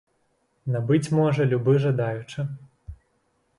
Набыць 0.75 1.13
можа 1.19 1.47
любы 1.53 1.77
жадаючы. 1.85 2.49